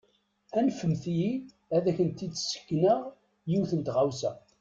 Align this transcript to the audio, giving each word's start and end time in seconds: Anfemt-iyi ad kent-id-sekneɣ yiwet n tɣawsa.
Anfemt-iyi 0.57 1.31
ad 1.75 1.85
kent-id-sekneɣ 1.97 2.99
yiwet 3.51 3.71
n 3.75 3.81
tɣawsa. 3.87 4.31